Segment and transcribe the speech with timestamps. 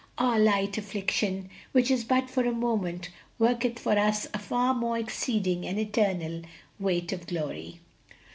[0.17, 4.97] 'Our light affliction, which is but for a moment, worketh for us a far more
[4.97, 6.41] exceeding and eternal
[6.79, 7.79] weight of glory.'"